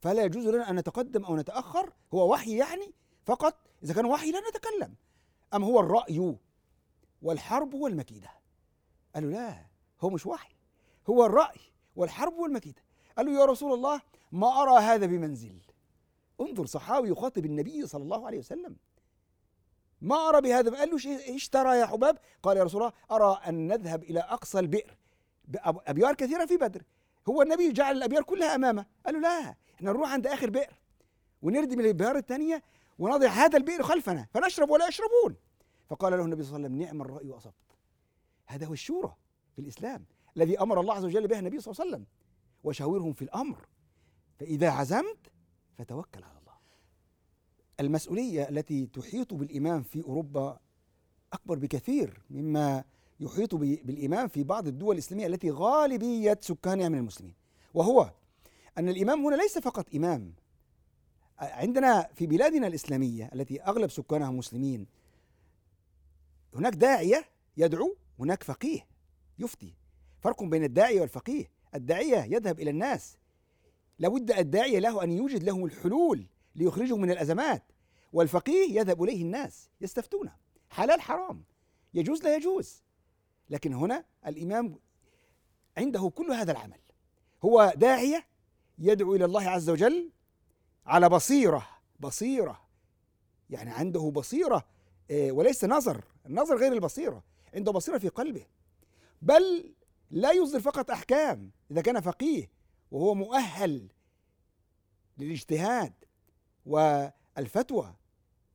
فلا 0.00 0.24
يجوز 0.24 0.46
لنا 0.46 0.70
أن 0.70 0.76
نتقدم 0.76 1.24
أو 1.24 1.36
نتأخر 1.36 1.92
هو 2.14 2.32
وحي 2.32 2.56
يعني؟ 2.56 2.94
فقط 3.24 3.54
إذا 3.82 3.94
كان 3.94 4.06
وحي 4.06 4.30
لا 4.30 4.40
نتكلم. 4.50 4.94
أم 5.54 5.64
هو 5.64 5.80
الرأي 5.80 6.36
والحرب 7.22 7.74
والمكيدة؟ 7.74 8.30
قال 9.14 9.24
له 9.24 9.30
لا 9.30 9.66
هو 10.00 10.10
مش 10.10 10.26
وحي. 10.26 10.57
هو 11.08 11.26
الرأي 11.26 11.60
والحرب 11.96 12.38
والمكيدة. 12.38 12.82
قال 13.16 13.26
له 13.26 13.40
يا 13.40 13.44
رسول 13.44 13.72
الله 13.72 14.00
ما 14.32 14.62
أرى 14.62 14.82
هذا 14.82 15.06
بمنزل. 15.06 15.60
انظر 16.40 16.66
صحابي 16.66 17.08
يخاطب 17.08 17.44
النبي 17.44 17.86
صلى 17.86 18.02
الله 18.02 18.26
عليه 18.26 18.38
وسلم. 18.38 18.76
ما 20.00 20.28
أرى 20.28 20.40
بهذا؟ 20.40 20.78
قال 20.78 20.90
له 20.90 21.18
إيش 21.28 21.48
ترى 21.48 21.78
يا 21.78 21.86
حباب؟ 21.86 22.18
قال 22.42 22.56
يا 22.56 22.64
رسول 22.64 22.82
الله 22.82 22.92
أرى 23.10 23.40
أن 23.46 23.68
نذهب 23.68 24.02
إلى 24.02 24.20
أقصى 24.20 24.58
البئر 24.58 24.96
أبيار 25.64 26.14
كثيرة 26.14 26.46
في 26.46 26.56
بدر. 26.56 26.82
هو 27.28 27.42
النبي 27.42 27.72
جعل 27.72 27.96
الأبيار 27.96 28.22
كلها 28.22 28.54
أمامه. 28.54 28.86
قال 29.06 29.14
له 29.14 29.20
لا 29.20 29.54
إحنا 29.74 29.92
نروح 29.92 30.12
عند 30.12 30.26
آخر 30.26 30.50
بئر 30.50 30.74
ونردم 31.42 31.80
الأبيار 31.80 32.16
الثانية 32.16 32.62
ونضع 32.98 33.28
هذا 33.28 33.56
البئر 33.56 33.82
خلفنا 33.82 34.26
فنشرب 34.34 34.70
ولا 34.70 34.88
يشربون. 34.88 35.36
فقال 35.88 36.12
له 36.12 36.24
النبي 36.24 36.42
صلى 36.42 36.56
الله 36.56 36.66
عليه 36.66 36.76
وسلم 36.76 36.88
نعم 36.88 37.02
الرأي 37.02 37.30
وأصبت 37.30 37.54
هذا 38.46 38.66
هو 38.66 38.72
الشورى 38.72 39.16
في 39.52 39.60
الإسلام. 39.62 40.04
الذي 40.38 40.60
أمر 40.60 40.80
الله 40.80 40.94
عز 40.94 41.04
وجل 41.04 41.28
به 41.28 41.38
النبي 41.38 41.60
صلى 41.60 41.72
الله 41.72 41.84
عليه 41.84 41.90
وسلم. 41.90 42.06
وشاورهم 42.64 43.12
في 43.12 43.22
الأمر. 43.22 43.66
فإذا 44.38 44.70
عزمت 44.70 45.32
فتوكل 45.78 46.24
على 46.24 46.38
الله. 46.38 46.54
المسؤولية 47.80 48.48
التي 48.48 48.86
تحيط 48.86 49.34
بالإمام 49.34 49.82
في 49.82 50.02
أوروبا 50.02 50.58
أكبر 51.32 51.58
بكثير 51.58 52.22
مما 52.30 52.84
يحيط 53.20 53.54
بالإمام 53.54 54.28
في 54.28 54.44
بعض 54.44 54.66
الدول 54.66 54.94
الإسلامية 54.94 55.26
التي 55.26 55.50
غالبية 55.50 56.38
سكانها 56.42 56.88
من 56.88 56.98
المسلمين. 56.98 57.34
وهو 57.74 58.12
أن 58.78 58.88
الإمام 58.88 59.26
هنا 59.26 59.36
ليس 59.36 59.58
فقط 59.58 59.94
إمام. 59.94 60.34
عندنا 61.38 62.08
في 62.14 62.26
بلادنا 62.26 62.66
الإسلامية 62.66 63.30
التي 63.34 63.62
أغلب 63.62 63.90
سكانها 63.90 64.30
مسلمين 64.30 64.86
هناك 66.54 66.74
داعية 66.74 67.24
يدعو 67.56 67.96
هناك 68.18 68.42
فقيه 68.42 68.86
يفتي. 69.38 69.74
فرق 70.20 70.42
بين 70.42 70.64
الداعية 70.64 71.00
والفقيه. 71.00 71.50
الداعية 71.74 72.24
يذهب 72.34 72.60
إلى 72.60 72.70
الناس. 72.70 73.18
لابد 73.98 74.30
الداعية 74.30 74.78
له 74.78 75.04
أن 75.04 75.12
يوجد 75.12 75.42
لهم 75.42 75.64
الحلول 75.64 76.26
ليخرجهم 76.54 77.00
من 77.00 77.10
الأزمات 77.10 77.62
والفقيه 78.12 78.80
يذهب 78.80 79.02
إليه 79.02 79.22
الناس 79.22 79.70
يستفتونه. 79.80 80.36
حلال 80.70 81.00
حرام 81.00 81.44
يجوز 81.94 82.22
لا 82.22 82.36
يجوز. 82.36 82.82
لكن 83.50 83.74
هنا 83.74 84.04
الإمام 84.26 84.78
عنده 85.78 86.08
كل 86.14 86.30
هذا 86.30 86.52
العمل. 86.52 86.80
هو 87.44 87.72
داعية 87.76 88.26
يدعو 88.78 89.14
إلى 89.14 89.24
الله 89.24 89.48
عز 89.50 89.70
وجل 89.70 90.10
على 90.86 91.08
بصيرة 91.08 91.68
بصيرة. 92.00 92.68
يعني 93.50 93.70
عنده 93.70 94.10
بصيرة 94.10 94.66
وليس 95.10 95.64
نظر. 95.64 96.04
النظر 96.26 96.56
غير 96.56 96.72
البصيرة. 96.72 97.24
عنده 97.54 97.72
بصيرة 97.72 97.98
في 97.98 98.08
قلبه. 98.08 98.46
بل 99.22 99.74
لا 100.10 100.32
يصدر 100.32 100.60
فقط 100.60 100.90
أحكام 100.90 101.50
إذا 101.70 101.80
كان 101.80 102.00
فقيه 102.00 102.50
وهو 102.90 103.14
مؤهل 103.14 103.88
للاجتهاد 105.18 105.92
والفتوى. 106.66 107.94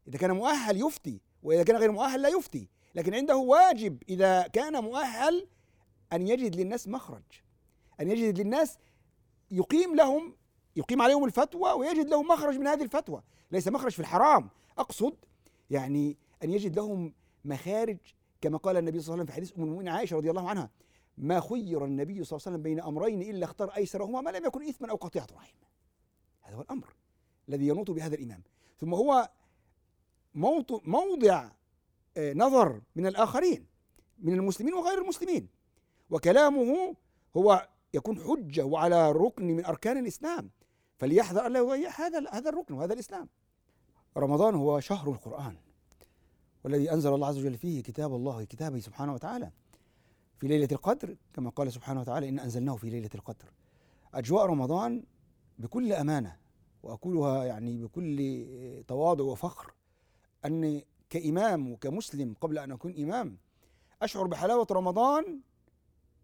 إذا 0.07 0.17
كان 0.17 0.31
مؤهل 0.31 0.81
يفتي 0.81 1.21
وإذا 1.43 1.63
كان 1.63 1.75
غير 1.75 1.91
مؤهل 1.91 2.21
لا 2.21 2.29
يفتي. 2.29 2.69
لكن 2.95 3.13
عنده 3.13 3.37
واجب 3.37 4.03
إذا 4.09 4.47
كان 4.47 4.83
مؤهل 4.83 5.47
أن 6.13 6.27
يجد 6.27 6.55
للناس 6.55 6.87
مخرج 6.87 7.23
أن 7.99 8.09
يجد 8.09 8.39
للناس 8.39 8.77
يقيم 9.51 9.95
لهم 9.95 10.35
يقيم 10.75 11.01
عليهم 11.01 11.25
الفتوى 11.25 11.71
ويجد 11.71 12.09
لهم 12.09 12.27
مخرج 12.27 12.57
من 12.57 12.67
هذه 12.67 12.83
الفتوى. 12.83 13.23
ليس 13.51 13.67
مخرج 13.67 13.91
في 13.91 13.99
الحرام. 13.99 14.49
أقصد 14.77 15.15
يعني 15.69 16.17
أن 16.43 16.51
يجد 16.51 16.75
لهم 16.75 17.13
مخارج 17.45 17.97
كما 18.41 18.57
قال 18.57 18.77
النبي 18.77 18.99
صلى 18.99 19.13
الله 19.13 19.13
عليه 19.13 19.23
وسلم 19.23 19.25
في 19.25 19.33
حديث 19.33 19.57
أم 19.57 19.63
المؤمنين 19.63 19.93
عائشة 19.93 20.17
رضي 20.17 20.29
الله 20.29 20.49
عنها. 20.49 20.69
ما 21.17 21.39
خير 21.39 21.85
النبي 21.85 22.23
صلى 22.23 22.37
الله 22.37 22.47
عليه 22.47 22.57
وسلم 22.57 22.61
بين 22.61 22.79
أمرين 22.79 23.21
إلا 23.21 23.45
اختار 23.45 23.69
أيسرهما 23.69 24.21
ما 24.21 24.29
لم 24.29 24.45
يكن 24.45 24.67
إثما 24.67 24.89
أو 24.89 24.95
قطيعة 24.95 25.27
رحم 25.35 25.55
هذا 26.41 26.55
هو 26.55 26.61
الأمر 26.61 26.95
الذي 27.49 27.67
ينوط 27.67 27.91
بهذا 27.91 28.15
الإمام. 28.15 28.43
ثم 28.77 28.93
هو 28.93 29.29
موضع 30.85 31.49
نظر 32.17 32.81
من 32.95 33.07
الآخرين 33.07 33.65
من 34.19 34.33
المسلمين 34.33 34.73
وغير 34.73 35.01
المسلمين. 35.01 35.47
وكلامه 36.09 36.95
هو 37.37 37.67
يكون 37.93 38.19
حجة 38.19 38.65
وعلى 38.65 39.11
ركن 39.11 39.47
من 39.47 39.65
أركان 39.65 39.97
الإسلام. 39.97 40.49
فليحذر 40.97 41.47
ألا 41.47 41.59
يضيع 41.59 41.89
هذا 41.89 42.29
هذا 42.31 42.49
الركن 42.49 42.73
وهذا 42.73 42.93
الإسلام. 42.93 43.29
رمضان 44.17 44.55
هو 44.55 44.79
شهر 44.79 45.11
القرآن. 45.11 45.57
والذي 46.63 46.91
أنزل 46.91 47.13
الله 47.13 47.27
عز 47.27 47.37
وجل 47.37 47.57
فيه 47.57 47.83
كتاب 47.83 48.15
الله 48.15 48.43
كتابه 48.43 48.79
سبحانه 48.79 49.13
وتعالى. 49.13 49.51
في 50.39 50.47
ليلة 50.47 50.67
القدر 50.71 51.17
كما 51.33 51.49
قال 51.49 51.73
سبحانه 51.73 52.01
وتعالى 52.01 52.29
إن 52.29 52.39
أنزلناه 52.39 52.75
في 52.75 52.89
ليلة 52.89 53.09
القدر. 53.15 53.53
أجواء 54.13 54.45
رمضان 54.45 55.03
بكل 55.59 55.93
أمانة 55.93 56.37
وأقولها 56.83 57.45
يعني 57.45 57.77
بكل 57.77 58.83
تواضع 58.87 59.23
وفخر 59.23 59.73
أن 60.45 60.81
كإمام 61.09 61.71
وكمسلم 61.71 62.35
قبل 62.41 62.57
أن 62.57 62.71
أكون 62.71 63.03
إمام 63.03 63.37
أشعر 64.01 64.27
بحلاوة 64.27 64.67
رمضان 64.71 65.39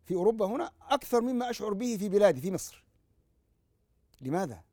في 0.06 0.14
أوروبا 0.16 0.46
هنا 0.46 0.72
أكثر 0.82 1.22
مما 1.22 1.50
أشعر 1.50 1.74
به 1.74 1.98
في 1.98 2.10
بلادي 2.10 2.42
في 2.42 2.52
مصر. 2.52 2.86
لماذا؟ 4.22 4.64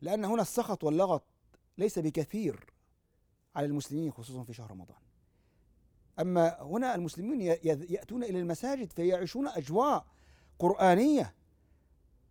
لأن 0.00 0.24
هنا 0.24 0.42
السخط 0.42 0.84
واللغط 0.84 1.22
ليس 1.78 1.98
بكثير 1.98 2.72
على 3.56 3.66
المسلمين 3.66 4.12
خصوصا 4.12 4.44
في 4.44 4.52
شهر 4.52 4.70
رمضان. 4.70 5.07
أما 6.20 6.62
هنا 6.62 6.94
المسلمون 6.94 7.40
يأتون 7.40 8.24
إلى 8.24 8.38
المساجد 8.40 8.92
فيعيشون 8.92 9.48
أجواء 9.48 10.06
قرآنية 10.58 11.34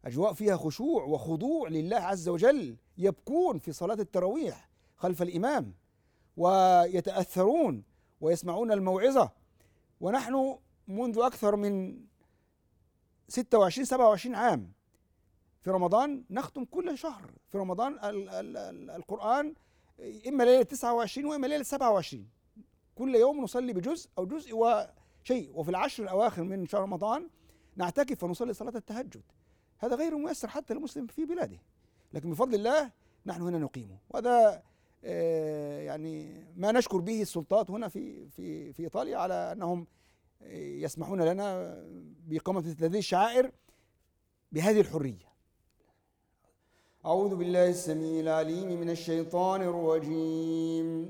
أجواء 0.06 0.34
فيها 0.34 0.58
خشوع 0.58 1.04
وخضوع 1.04 1.70
لله 1.70 1.98
عز 1.98 2.30
وجل 2.30 2.78
يبكون 2.98 3.58
في 3.60 3.72
صلاة 3.72 3.96
التراويح 3.96 4.70
خلف 4.98 5.22
الإمام 5.22 5.74
ويتأثرون 6.38 7.84
ويسمعون 8.22 8.72
الموعظة. 8.72 9.32
ونحن 10.02 10.58
منذ 10.88 11.20
أكثر 11.20 11.56
من 11.56 12.00
26 13.28 13.86
27 13.86 14.36
عام 14.36 14.72
في 15.62 15.70
رمضان 15.70 16.24
نختم 16.30 16.66
كل 16.66 16.98
شهر 16.98 17.32
في 17.50 17.58
رمضان 17.58 17.94
ال 17.94 18.30
ال 18.30 18.58
ال 18.58 18.90
القرآن 18.90 19.54
إما 20.28 20.44
ليلة 20.44 20.64
29 20.64 21.26
وإما 21.32 21.48
ليلة 21.48 21.64
27 21.64 22.30
كل 22.98 23.16
يوم 23.16 23.42
نصلي 23.44 23.74
بجزء 23.74 24.10
أو 24.18 24.26
جزء 24.26 24.56
وشيء 24.56 25.52
وفي 25.54 25.70
العشر 25.70 26.04
الأواخر 26.04 26.44
من 26.44 26.68
شهر 26.68 26.82
رمضان 26.82 27.30
نعتكف 27.76 28.24
ونصلي 28.24 28.54
صلاة 28.54 28.76
التهجد 28.76 29.24
هذا 29.80 29.96
غير 29.96 30.18
ميسر 30.18 30.48
حتى 30.48 30.74
للمسلم 30.74 31.08
في 31.08 31.26
بلاده 31.26 31.60
لكن 32.14 32.32
بفضل 32.32 32.56
الله 32.56 32.92
نحن 33.26 33.42
هنا 33.42 33.58
نقيمه 33.58 33.98
وهذا 34.10 34.64
آه، 35.04 35.82
يعني 35.82 36.46
ما 36.56 36.72
نشكر 36.72 36.98
به 36.98 37.22
السلطات 37.22 37.72
هنا 37.72 37.88
في 37.88 38.30
في 38.30 38.74
في 38.74 38.84
إيطاليا 38.84 39.18
على 39.18 39.34
أنهم 39.34 39.88
يسمحون 40.84 41.22
لنا 41.22 41.76
بإقامة 42.28 42.60
مثل 42.60 42.84
هذه 42.84 42.98
الشعائر 42.98 43.52
بهذه 44.52 44.80
الحرية. 44.80 45.28
أعوذ 47.06 47.36
بالله 47.36 47.70
السميع 47.70 48.20
العليم 48.20 48.80
من 48.80 48.90
الشيطان 48.90 49.62
الرجيم. 49.62 51.10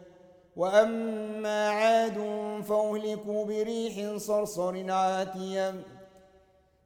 وأما 0.55 1.69
عاد 1.69 2.17
فأهلكوا 2.69 3.45
بريح 3.45 4.17
صرصر 4.17 4.91
عاتية 4.91 5.73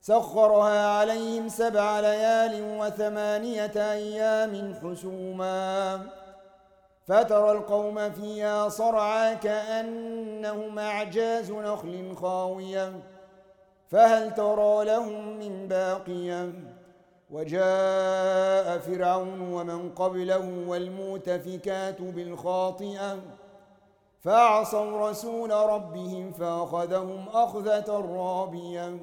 سخرها 0.01 0.88
عليهم 0.88 1.49
سبع 1.49 1.99
ليال 1.99 2.80
وثمانية 2.80 3.91
أيام 3.93 4.73
حسوماً 4.73 6.06
فترى 7.08 7.51
القوم 7.51 8.12
فيها 8.12 8.69
صرعى 8.69 9.36
كأنهم 9.36 10.80
أعجاز 10.80 11.51
نخل 11.51 12.15
خاوية 12.15 12.93
فهل 13.88 14.34
ترى 14.34 14.86
لهم 14.86 15.38
من 15.39 15.67
باقية؟ 15.67 16.54
وجاء 17.32 18.78
فرعون 18.78 19.54
ومن 19.54 19.89
قبله 19.89 20.67
والمؤتفكات 20.67 22.01
بالخاطئة 22.01 23.17
فعصوا 24.26 25.10
رسول 25.10 25.52
ربهم 25.52 26.32
فأخذهم 26.32 27.30
أخذة 27.30 28.06
رابية. 28.18 28.98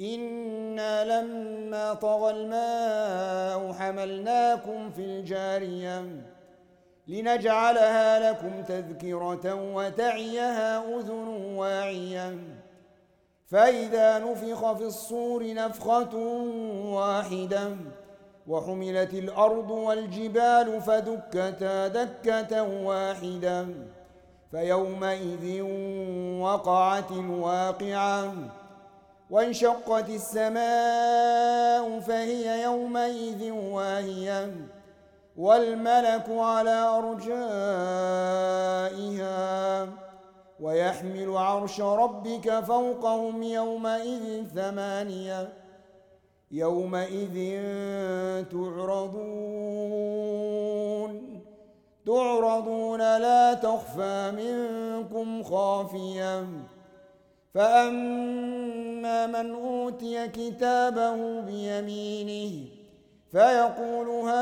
إنا 0.00 1.04
لما 1.04 1.94
طغى 1.94 2.30
الماء 2.30 3.72
حملناكم 3.72 4.90
في 4.90 5.00
الجارية 5.04 6.04
لنجعلها 7.08 8.30
لكم 8.30 8.62
تذكرة 8.62 9.74
وتعيها 9.74 10.98
أذن 10.98 11.28
واعية. 11.56 12.38
فإذا 13.46 14.18
نفخ 14.18 14.72
في 14.72 14.84
الصور 14.84 15.54
نفخة 15.54 16.16
واحدة 16.84 17.76
وحملت 18.46 19.14
الأرض 19.14 19.70
والجبال 19.70 20.80
فدكتا 20.80 21.88
دكة 21.88 22.62
واحدة. 22.62 23.66
فيومئذ 24.56 25.62
وقعت 26.40 27.10
الواقعة 27.10 28.32
وانشقت 29.30 30.08
السماء 30.08 32.00
فهي 32.00 32.62
يومئذ 32.62 33.50
واهية 33.50 34.52
والملك 35.36 36.24
على 36.28 36.70
أرجائها 36.70 37.38
ويحمل 40.60 41.36
عرش 41.36 41.80
ربك 41.80 42.60
فوقهم 42.60 43.42
يومئذ 43.42 44.44
ثمانية 44.54 45.52
يومئذ 46.50 47.62
تعرضون. 48.50 50.16
تعرضون 52.06 52.98
لا 52.98 53.54
تخفى 53.54 54.32
منكم 54.36 55.42
خافية. 55.42 56.46
فأما 57.54 59.26
من 59.26 59.54
أوتي 59.54 60.28
كتابه 60.28 61.40
بيمينه 61.40 62.68
فيقول 63.32 64.08
هاؤم 64.28 64.36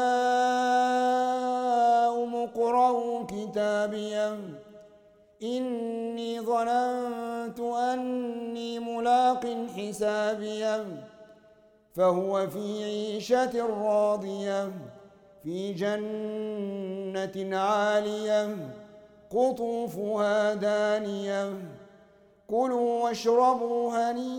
اقرءوا 2.37 3.25
كتابيا 3.27 4.39
إني 5.43 6.41
ظننت 6.41 7.61
أني 7.61 8.79
ملاق 8.79 9.47
حسابيا 9.77 10.87
فهو 11.95 12.47
في 12.47 12.85
عيشة 12.85 13.67
راضية. 13.67 14.73
في 15.45 15.73
جنة 15.73 17.57
عالية 17.59 18.57
قطوفها 19.31 20.55
دانية. 20.55 21.53
كلوا 22.49 23.05
واشربوا 23.05 23.93
هنيئا. 23.93 24.35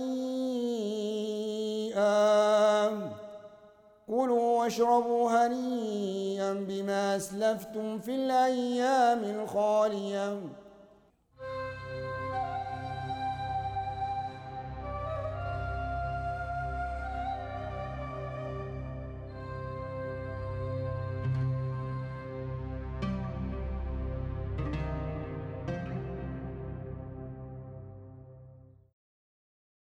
كلوا 4.07 4.59
واشربوا 4.59 5.31
هنيئا 5.31 6.53
بما 6.53 7.15
أسلفتم 7.15 7.99
في 7.99 8.15
الأيام 8.15 9.23
الخالية. 9.23 10.39